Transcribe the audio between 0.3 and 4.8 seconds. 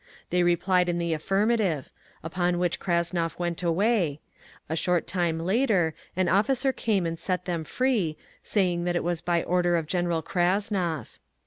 They replied in the affirmative—upon which Krasnov went away; a